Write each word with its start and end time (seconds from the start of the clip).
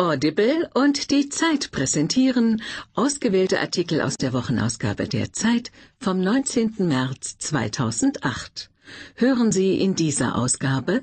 Audible 0.00 0.70
und 0.74 1.10
die 1.10 1.28
Zeit 1.28 1.72
präsentieren 1.72 2.62
ausgewählte 2.94 3.58
Artikel 3.58 4.00
aus 4.00 4.16
der 4.16 4.32
Wochenausgabe 4.32 5.08
der 5.08 5.32
Zeit 5.32 5.72
vom 5.98 6.20
19. 6.20 6.74
März 6.86 7.38
2008. 7.38 8.70
Hören 9.16 9.50
Sie 9.50 9.76
in 9.80 9.96
dieser 9.96 10.38
Ausgabe 10.38 11.02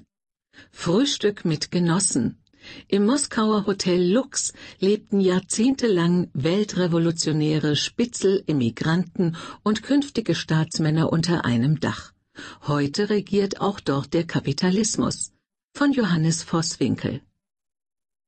Frühstück 0.71 1.43
mit 1.43 1.71
Genossen. 1.71 2.37
Im 2.87 3.05
Moskauer 3.05 3.65
Hotel 3.65 4.13
Lux 4.13 4.53
lebten 4.79 5.19
jahrzehntelang 5.19 6.29
weltrevolutionäre 6.33 7.75
Spitzel, 7.75 8.43
Immigranten 8.47 9.35
und 9.61 9.83
künftige 9.83 10.35
Staatsmänner 10.35 11.11
unter 11.11 11.43
einem 11.43 11.81
Dach. 11.81 12.13
Heute 12.65 13.09
regiert 13.09 13.59
auch 13.59 13.81
dort 13.81 14.13
der 14.13 14.25
Kapitalismus. 14.25 15.33
Von 15.73 15.91
Johannes 15.91 16.43
Vosswinkel. 16.43 17.19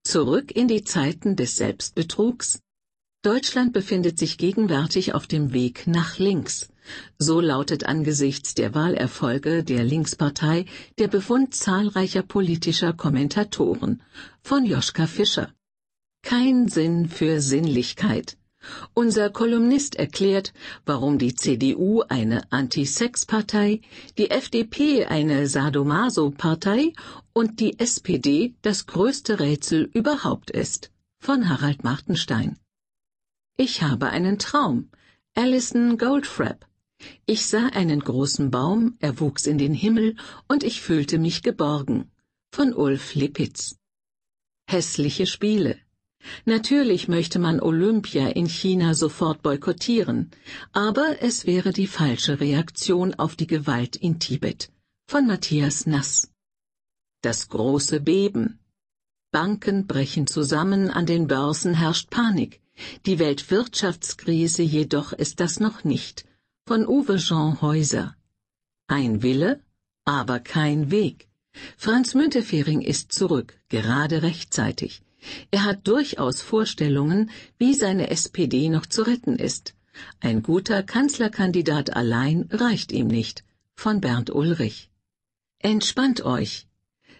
Zurück 0.08 0.56
in 0.56 0.70
die 0.70 0.86
Zeiten 0.86 1.36
des 1.36 1.58
Selbstbetrugs? 1.58 2.62
Deutschland 3.24 3.74
befindet 3.74 4.18
sich 4.18 4.38
gegenwärtig 4.38 5.14
auf 5.14 5.28
dem 5.28 5.52
Weg 5.52 5.86
nach 5.86 6.18
links. 6.18 6.70
So 7.20 7.42
lautet 7.42 7.86
angesichts 7.86 8.56
der 8.56 8.74
Wahlerfolge 8.74 9.66
der 9.66 9.84
Linkspartei 9.84 10.64
der 10.98 11.10
Befund 11.10 11.54
zahlreicher 11.54 12.24
politischer 12.24 12.94
Kommentatoren 12.94 14.02
von 14.42 14.64
Joschka 14.66 15.08
Fischer. 15.08 15.52
Kein 16.24 16.70
Sinn 16.70 17.10
für 17.10 17.42
Sinnlichkeit. 17.42 18.38
Unser 18.94 19.30
Kolumnist 19.30 19.96
erklärt, 19.96 20.54
warum 20.86 21.18
die 21.18 21.36
CDU 21.36 22.02
eine 22.08 22.52
Anti-Sex-Partei, 22.52 23.82
die 24.18 24.32
FDP 24.32 25.06
eine 25.06 25.48
Sadomaso-Partei 25.48 26.94
und 27.34 27.60
die 27.60 27.80
SPD 27.80 28.56
das 28.62 28.86
größte 28.88 29.40
Rätsel 29.40 29.90
überhaupt 29.94 30.52
ist. 30.52 30.92
Von 31.20 31.50
Harald 31.50 31.84
Martenstein. 31.84 32.58
Ich 33.58 33.82
habe 33.82 34.10
einen 34.10 34.38
Traum. 34.38 34.90
Alison 35.36 35.98
Goldfrapp. 35.98 36.68
Ich 37.26 37.46
sah 37.46 37.68
einen 37.68 38.00
großen 38.00 38.50
Baum, 38.50 38.98
er 39.00 39.20
wuchs 39.20 39.46
in 39.46 39.58
den 39.58 39.74
Himmel 39.74 40.16
und 40.48 40.64
ich 40.64 40.82
fühlte 40.82 41.20
mich 41.20 41.44
geborgen. 41.44 42.12
Von 42.52 42.74
Ulf 42.74 43.14
Lippitz. 43.14 43.78
Hässliche 44.68 45.28
Spiele. 45.28 45.78
Natürlich 46.46 47.08
möchte 47.08 47.40
man 47.40 47.60
Olympia 47.60 48.28
in 48.30 48.48
China 48.48 48.94
sofort 48.94 49.42
boykottieren, 49.42 50.32
aber 50.72 51.22
es 51.22 51.46
wäre 51.46 51.72
die 51.74 51.88
falsche 51.88 52.40
Reaktion 52.40 53.14
auf 53.14 53.36
die 53.36 53.48
Gewalt 53.48 53.96
in 53.96 54.20
Tibet. 54.20 54.70
Von 55.08 55.28
Matthias 55.28 55.86
Nass. 55.86 56.30
Das 57.22 57.50
große 57.50 58.00
Beben. 58.02 58.60
Banken 59.32 59.88
brechen 59.88 60.28
zusammen, 60.28 60.90
an 60.90 61.06
den 61.06 61.28
Börsen 61.28 61.74
herrscht 61.74 62.10
Panik. 62.10 62.62
Die 63.06 63.20
Weltwirtschaftskrise 63.20 64.64
jedoch 64.64 65.14
ist 65.14 65.40
das 65.40 65.60
noch 65.60 65.84
nicht. 65.84 66.26
Von 66.68 66.88
Uwe 66.88 67.18
Jean 67.18 67.62
Häuser. 67.62 68.16
Ein 68.88 69.24
Wille, 69.24 69.62
aber 70.06 70.40
kein 70.40 70.92
Weg. 70.92 71.28
Franz 71.76 72.14
Müntefering 72.14 72.82
ist 72.82 73.12
zurück, 73.12 73.60
gerade 73.70 74.22
rechtzeitig. 74.22 75.02
Er 75.52 75.64
hat 75.64 75.88
durchaus 75.88 76.42
Vorstellungen, 76.42 77.32
wie 77.58 77.74
seine 77.74 78.10
SPD 78.10 78.70
noch 78.70 78.86
zu 78.86 79.02
retten 79.04 79.38
ist. 79.38 79.74
Ein 80.20 80.44
guter 80.44 80.84
Kanzlerkandidat 80.84 81.96
allein 81.96 82.48
reicht 82.52 82.92
ihm 82.92 83.08
nicht. 83.08 83.44
Von 83.76 84.02
Bernd 84.02 84.30
Ulrich. 84.30 84.90
Entspannt 85.60 86.22
euch. 86.24 86.68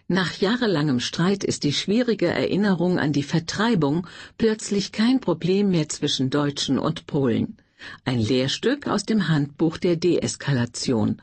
Nach 0.06 0.32
jahrelangem 0.36 1.00
Streit 1.00 1.44
ist 1.44 1.64
die 1.64 1.72
schwierige 1.72 2.28
Erinnerung 2.28 2.98
an 2.98 3.12
die 3.12 3.22
Vertreibung 3.22 4.06
plötzlich 4.38 4.90
kein 4.90 5.20
Problem 5.20 5.70
mehr 5.70 5.88
zwischen 5.88 6.30
Deutschen 6.30 6.78
und 6.78 7.06
Polen. 7.06 7.58
Ein 8.04 8.20
Lehrstück 8.20 8.88
aus 8.88 9.04
dem 9.04 9.28
Handbuch 9.28 9.76
der 9.76 9.96
Deeskalation 9.96 11.20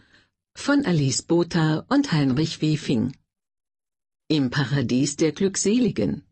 von 0.54 0.86
Alice 0.86 1.24
Botha 1.24 1.86
und 1.90 2.12
Heinrich 2.12 2.62
Wiefing. 2.62 3.14
Im 4.28 4.52
Paradies 4.52 5.18
der 5.18 5.32
Glückseligen. 5.32 6.25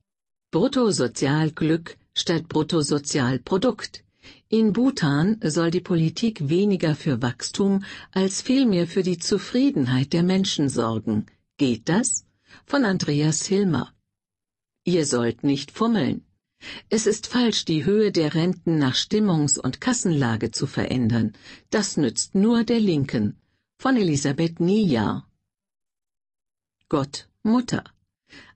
Bruttosozialglück 0.53 1.97
statt 2.13 2.47
Bruttosozialprodukt. 2.47 4.03
In 4.49 4.71
Bhutan 4.71 5.39
soll 5.43 5.71
die 5.71 5.81
Politik 5.81 6.47
weniger 6.47 6.93
für 6.93 7.23
Wachstum 7.23 7.83
als 8.11 8.43
vielmehr 8.43 8.87
für 8.87 9.01
die 9.01 9.17
Zufriedenheit 9.17 10.13
der 10.13 10.21
Menschen 10.21 10.69
sorgen. 10.69 11.25
Geht 11.57 11.89
das? 11.89 12.27
Von 12.67 12.85
Andreas 12.85 13.47
Hilmer. 13.47 13.95
Ihr 14.85 15.07
sollt 15.07 15.43
nicht 15.43 15.71
fummeln. 15.71 16.23
Es 16.87 17.07
ist 17.07 17.25
falsch, 17.25 17.65
die 17.65 17.83
Höhe 17.83 18.11
der 18.11 18.35
Renten 18.35 18.77
nach 18.77 18.93
Stimmungs- 18.93 19.57
und 19.57 19.81
Kassenlage 19.81 20.51
zu 20.51 20.67
verändern. 20.67 21.33
Das 21.71 21.97
nützt 21.97 22.35
nur 22.35 22.63
der 22.63 22.79
Linken. 22.79 23.41
Von 23.79 23.97
Elisabeth 23.97 24.59
Niejahr. 24.59 25.27
Gott, 26.89 27.27
Mutter. 27.41 27.92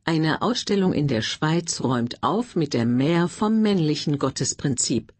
Eine 0.09 0.41
Ausstellung 0.41 0.93
in 0.93 1.09
der 1.09 1.21
Schweiz 1.21 1.81
räumt 1.81 2.23
auf 2.23 2.55
mit 2.55 2.73
der 2.73 2.85
Mehr 2.85 3.27
vom 3.27 3.61
männlichen 3.61 4.17
Gottesprinzip. 4.17 5.13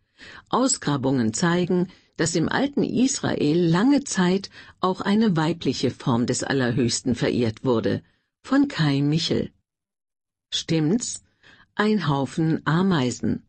Ausgrabungen 0.48 1.34
zeigen, 1.34 1.90
dass 2.16 2.36
im 2.36 2.48
alten 2.48 2.84
Israel 2.84 3.68
lange 3.68 4.06
Zeit 4.06 4.50
auch 4.80 5.02
eine 5.02 5.36
weibliche 5.36 5.92
Form 5.92 6.26
des 6.26 6.42
Allerhöchsten 6.42 7.16
verehrt 7.16 7.66
wurde, 7.66 8.02
von 8.44 8.70
Kai 8.70 9.02
Michel. 9.02 9.52
Stimmt's? 10.52 11.22
Ein 11.76 12.08
Haufen 12.08 12.62
Ameisen. 12.64 13.46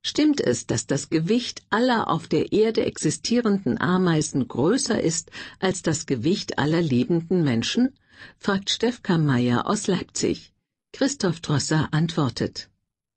Stimmt 0.00 0.40
es, 0.40 0.66
dass 0.66 0.86
das 0.86 1.10
Gewicht 1.10 1.62
aller 1.68 2.08
auf 2.08 2.26
der 2.26 2.52
Erde 2.52 2.86
existierenden 2.86 3.78
Ameisen 3.78 4.48
größer 4.48 4.98
ist 4.98 5.30
als 5.58 5.82
das 5.82 6.06
Gewicht 6.06 6.58
aller 6.58 6.80
lebenden 6.80 7.44
Menschen? 7.44 7.92
fragt 8.38 8.70
Stefka 8.70 9.18
Meyer 9.18 9.66
aus 9.68 9.86
Leipzig. 9.86 10.54
Christoph 10.92 11.40
Drosser 11.40 11.88
antwortet 11.92 12.68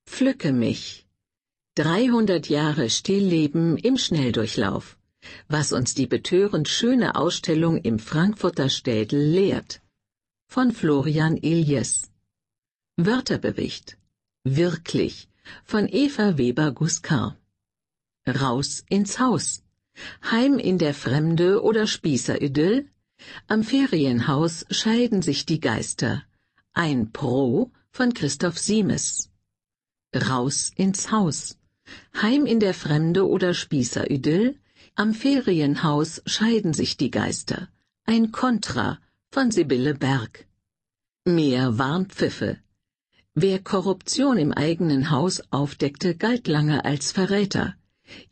Pflücke 0.06 0.54
mich. 0.54 1.06
300 1.76 2.48
Jahre 2.48 2.90
Stillleben 2.90 3.78
im 3.78 3.98
Schnelldurchlauf. 3.98 4.98
Was 5.48 5.74
uns 5.74 5.96
die 5.96 6.06
betörend 6.06 6.68
schöne 6.68 7.16
Ausstellung 7.16 7.78
im 7.78 7.98
Frankfurter 8.00 8.70
Städel 8.70 9.20
lehrt. 9.20 9.82
Von 10.48 10.72
Florian 10.72 11.38
Iljes. 11.38 12.12
Wörterbericht. 12.98 13.98
Wirklich. 14.44 15.28
Von 15.64 15.88
Eva 15.88 16.38
Weber-Guskar. 16.38 17.38
Raus 18.28 18.84
ins 18.88 19.20
Haus. 19.20 19.64
Heim 20.30 20.60
in 20.60 20.78
der 20.78 20.94
Fremde 20.94 21.64
oder 21.64 21.88
Spießeridyll? 21.88 22.88
Am 23.48 23.64
Ferienhaus 23.64 24.66
scheiden 24.70 25.22
sich 25.22 25.46
die 25.46 25.60
Geister. 25.60 26.24
Ein 26.76 27.12
Pro 27.12 27.72
von 27.92 28.16
Christoph 28.16 28.58
Siemes. 28.58 29.30
Raus 30.12 30.72
ins 30.76 31.12
Haus. 31.12 31.56
Heim 32.20 32.48
in 32.48 32.60
der 32.60 32.74
Fremde 32.74 33.30
oder 33.30 33.54
Spießeridyll. 33.54 34.60
Am 34.96 35.14
Ferienhaus 35.14 36.24
scheiden 36.26 36.74
sich 36.74 36.98
die 36.98 37.12
Geister. 37.12 37.70
Ein 38.06 38.32
Kontra 38.32 38.98
von 39.30 39.52
Sibylle 39.52 39.94
Berg. 39.94 40.48
Mehr 41.26 41.78
Warnpfiffe. 41.78 42.58
Wer 43.36 43.60
Korruption 43.60 44.40
im 44.40 44.52
eigenen 44.52 45.12
Haus 45.12 45.44
aufdeckte, 45.52 46.16
galt 46.16 46.48
lange 46.48 46.86
als 46.86 47.12
Verräter. 47.12 47.76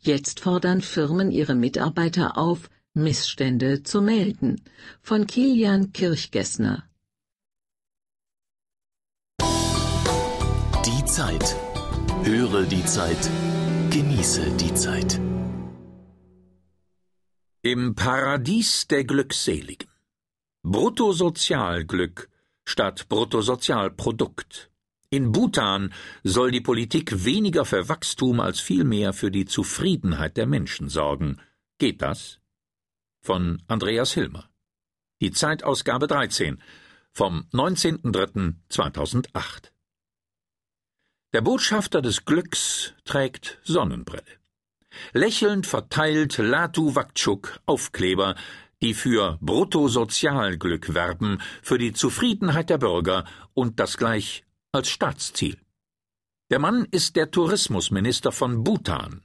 Jetzt 0.00 0.40
fordern 0.40 0.80
Firmen 0.80 1.30
ihre 1.30 1.54
Mitarbeiter 1.54 2.36
auf, 2.36 2.68
Missstände 2.92 3.84
zu 3.84 4.02
melden. 4.02 4.60
Von 5.00 5.28
Kilian 5.28 5.92
Kirchgessner. 5.92 6.82
Die 10.84 11.04
Zeit. 11.04 11.54
Höre 12.24 12.64
die 12.64 12.84
Zeit. 12.84 13.30
Genieße 13.90 14.50
die 14.56 14.74
Zeit. 14.74 15.20
Im 17.62 17.94
Paradies 17.94 18.88
der 18.88 19.04
Glückseligen. 19.04 19.88
Bruttosozialglück 20.64 22.28
statt 22.64 23.08
Bruttosozialprodukt. 23.08 24.72
In 25.08 25.30
Bhutan 25.30 25.94
soll 26.24 26.50
die 26.50 26.60
Politik 26.60 27.24
weniger 27.24 27.64
für 27.64 27.88
Wachstum 27.88 28.40
als 28.40 28.58
vielmehr 28.58 29.12
für 29.12 29.30
die 29.30 29.44
Zufriedenheit 29.44 30.36
der 30.36 30.46
Menschen 30.46 30.88
sorgen. 30.88 31.40
Geht 31.78 32.02
das? 32.02 32.40
Von 33.20 33.62
Andreas 33.68 34.14
Hilmer. 34.14 34.50
Die 35.20 35.30
Zeitausgabe 35.30 36.08
13 36.08 36.60
vom 37.12 37.44
19.03.2008. 37.52 39.71
Der 41.32 41.40
Botschafter 41.40 42.02
des 42.02 42.26
Glücks 42.26 42.92
trägt 43.06 43.58
Sonnenbrille. 43.64 44.22
Lächelnd 45.14 45.66
verteilt 45.66 46.36
Latu 46.36 46.94
Wakczuk 46.94 47.58
Aufkleber, 47.64 48.34
die 48.82 48.92
für 48.92 49.38
Bruttosozialglück 49.40 50.92
werben, 50.92 51.40
für 51.62 51.78
die 51.78 51.94
Zufriedenheit 51.94 52.68
der 52.68 52.76
Bürger 52.76 53.24
und 53.54 53.80
das 53.80 53.96
gleich 53.96 54.44
als 54.72 54.90
Staatsziel. 54.90 55.56
Der 56.50 56.58
Mann 56.58 56.86
ist 56.90 57.16
der 57.16 57.30
Tourismusminister 57.30 58.30
von 58.30 58.62
Bhutan 58.62 59.22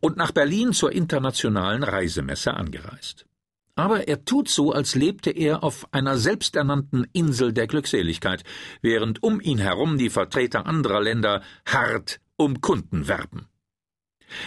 und 0.00 0.16
nach 0.16 0.32
Berlin 0.32 0.72
zur 0.72 0.90
internationalen 0.90 1.84
Reisemesse 1.84 2.54
angereist. 2.54 3.26
Aber 3.76 4.06
er 4.06 4.24
tut 4.24 4.48
so, 4.48 4.72
als 4.72 4.94
lebte 4.94 5.30
er 5.30 5.64
auf 5.64 5.88
einer 5.92 6.16
selbsternannten 6.16 7.06
Insel 7.12 7.52
der 7.52 7.66
Glückseligkeit, 7.66 8.44
während 8.82 9.22
um 9.22 9.40
ihn 9.40 9.58
herum 9.58 9.98
die 9.98 10.10
Vertreter 10.10 10.66
anderer 10.66 11.00
Länder 11.00 11.42
hart 11.66 12.20
um 12.36 12.60
Kunden 12.60 13.08
werben. 13.08 13.48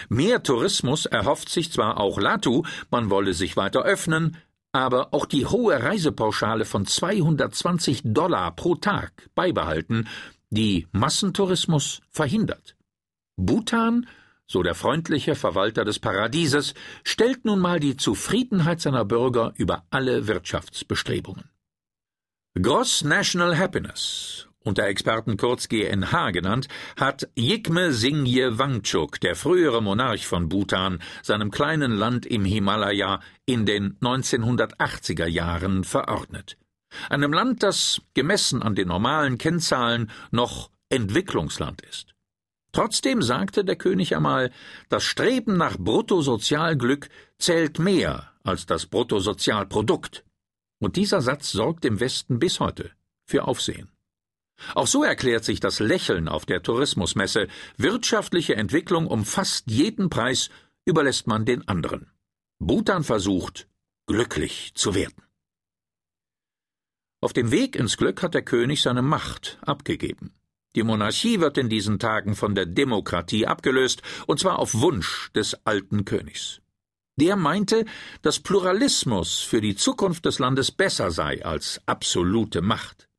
Mehr 0.10 0.44
Tourismus 0.44 1.06
erhofft 1.06 1.50
sich 1.50 1.72
zwar 1.72 2.00
auch 2.00 2.20
Latu, 2.20 2.64
man 2.90 3.10
wolle 3.10 3.34
sich 3.34 3.58
weiter 3.58 3.84
öffnen, 3.84 4.38
aber 4.72 5.14
auch 5.14 5.26
die 5.26 5.46
hohe 5.46 5.82
Reisepauschale 5.82 6.66
von 6.66 6.86
220 6.86 8.02
Dollar 8.06 8.56
pro 8.56 8.76
Tag 8.76 9.30
beibehalten, 9.34 10.08
die 10.50 10.88
Massentourismus 10.92 12.02
verhindert. 12.10 12.76
Bhutan, 13.38 14.08
so 14.48 14.64
der 14.64 14.76
freundliche 14.76 15.36
Verwalter 15.36 15.86
des 15.86 16.00
Paradieses, 16.00 16.74
stellt 17.04 17.46
nun 17.46 17.60
mal 17.60 17.80
die 17.80 17.98
Zufriedenheit 17.98 18.82
seiner 18.82 19.06
Bürger 19.06 19.54
über 19.56 19.84
alle 19.90 20.28
Wirtschaftsbestrebungen. 20.28 21.50
Gross 22.60 23.04
National 23.04 23.58
Happiness, 23.58 24.48
unter 24.64 24.86
Experten 24.86 25.38
kurz 25.38 25.70
GNH 25.70 26.32
genannt, 26.32 26.68
hat 27.00 27.30
Jigme 27.36 27.94
Singye 27.94 28.58
Wangchuk, 28.58 29.20
der 29.20 29.36
frühere 29.36 29.84
Monarch 29.84 30.26
von 30.26 30.50
Bhutan, 30.50 31.00
seinem 31.22 31.52
kleinen 31.52 31.92
Land 31.92 32.26
im 32.26 32.46
Himalaya 32.46 33.20
in 33.46 33.66
den 33.66 34.00
1980er 34.00 35.28
Jahren 35.28 35.84
verordnet 35.84 36.58
einem 37.10 37.34
Land, 37.34 37.64
das, 37.64 38.02
gemessen 38.14 38.62
an 38.62 38.76
den 38.76 38.88
normalen 38.88 39.38
Kennzahlen, 39.38 40.10
noch 40.32 40.70
Entwicklungsland 40.90 41.82
ist. 41.82 42.14
Trotzdem 42.72 43.22
sagte 43.22 43.64
der 43.64 43.76
König 43.76 44.16
einmal, 44.16 44.52
das 44.90 45.04
Streben 45.04 45.58
nach 45.58 45.78
Bruttosozialglück 45.78 47.10
zählt 47.40 47.80
mehr 47.80 48.32
als 48.44 48.66
das 48.66 48.86
Bruttosozialprodukt. 48.86 50.24
Und 50.80 50.96
dieser 50.96 51.22
Satz 51.22 51.52
sorgt 51.52 51.86
im 51.86 52.00
Westen 52.00 52.40
bis 52.40 52.60
heute 52.60 52.92
für 53.26 53.48
Aufsehen. 53.48 53.92
Auch 54.74 54.88
so 54.88 55.04
erklärt 55.04 55.44
sich 55.44 55.60
das 55.60 55.80
Lächeln 55.80 56.28
auf 56.28 56.46
der 56.46 56.64
Tourismusmesse. 56.64 57.48
Wirtschaftliche 57.78 58.56
Entwicklung 58.56 59.08
um 59.08 59.26
fast 59.26 59.70
jeden 59.70 60.10
Preis 60.10 60.50
überlässt 60.86 61.28
man 61.28 61.46
den 61.46 61.68
anderen. 61.68 62.12
Bhutan 62.60 63.04
versucht, 63.04 63.68
glücklich 64.08 64.74
zu 64.74 64.96
werden. 64.96 65.24
Auf 67.22 67.34
dem 67.34 67.52
Weg 67.52 67.76
ins 67.76 67.98
Glück 67.98 68.24
hat 68.24 68.34
der 68.34 68.44
König 68.44 68.82
seine 68.82 69.02
Macht 69.02 69.60
abgegeben. 69.62 70.34
Die 70.76 70.84
Monarchie 70.84 71.40
wird 71.40 71.58
in 71.58 71.70
diesen 71.70 72.00
Tagen 72.00 72.36
von 72.36 72.56
der 72.56 72.66
Demokratie 72.66 73.48
abgelöst, 73.48 74.02
und 74.28 74.40
zwar 74.40 74.60
auf 74.60 74.76
Wunsch 74.76 75.32
des 75.34 75.66
alten 75.66 76.06
Königs. 76.06 76.62
Der 77.20 77.36
meinte, 77.36 77.86
dass 78.22 78.40
Pluralismus 78.40 79.40
für 79.40 79.60
die 79.60 79.76
Zukunft 79.76 80.26
des 80.26 80.38
Landes 80.38 80.72
besser 80.72 81.10
sei 81.10 81.44
als 81.44 81.82
absolute 81.88 82.62
Macht. 82.62 83.10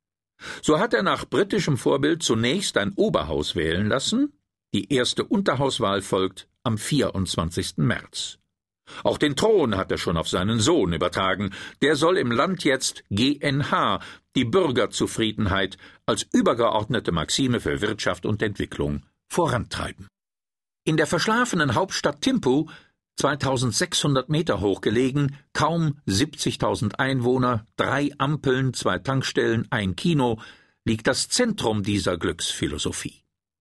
So 0.63 0.79
hat 0.79 0.95
er 0.95 1.03
nach 1.03 1.25
britischem 1.25 1.77
Vorbild 1.77 2.23
zunächst 2.23 2.77
ein 2.77 2.93
Oberhaus 2.95 3.57
wählen 3.57 3.89
lassen, 3.89 4.33
die 4.75 4.93
erste 4.93 5.25
Unterhauswahl 5.25 6.03
folgt 6.03 6.47
am 6.63 6.77
24. 6.77 7.79
März. 7.79 8.39
Auch 9.03 9.19
den 9.19 9.35
Thron 9.35 9.77
hat 9.77 9.91
er 9.91 9.99
schon 9.99 10.17
auf 10.17 10.29
seinen 10.29 10.61
Sohn 10.61 10.93
übertragen. 10.93 11.51
Der 11.83 11.97
soll 11.97 12.19
im 12.19 12.31
Land 12.31 12.65
jetzt 12.65 13.05
GNH, 13.11 14.01
die 14.39 14.45
Bürgerzufriedenheit, 14.45 15.79
als 16.07 16.25
übergeordnete 16.33 17.11
Maxime 17.11 17.59
für 17.59 17.81
Wirtschaft 17.81 18.25
und 18.25 18.41
Entwicklung 18.41 19.03
vorantreiben. 19.29 20.07
In 20.85 20.97
der 20.97 21.09
verschlafenen 21.09 21.75
Hauptstadt 21.75 22.21
Thimphu, 22.21 22.69
2600 23.17 24.29
Meter 24.29 24.61
hoch 24.61 24.81
gelegen, 24.81 25.37
kaum 25.53 25.99
70.000 26.07 27.01
Einwohner, 27.01 27.67
drei 27.77 28.13
Ampeln, 28.19 28.75
zwei 28.75 29.01
Tankstellen, 29.01 29.67
ein 29.71 29.97
Kino, 29.97 30.39
liegt 30.85 31.09
das 31.09 31.29
Zentrum 31.29 31.83
dieser 31.83 32.17
Glücksphilosophie. 32.17 33.25